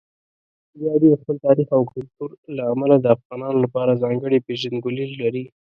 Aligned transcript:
خوږیاڼي 0.69 1.07
د 1.11 1.15
خپل 1.21 1.35
تاریخ 1.45 1.67
او 1.77 1.81
کلتور 1.93 2.29
له 2.57 2.63
امله 2.73 2.95
د 2.99 3.05
افغانانو 3.15 3.57
لپاره 3.65 3.99
ځانګړې 4.03 4.43
پېژندګلوي 4.47 5.15
لري. 5.23 5.43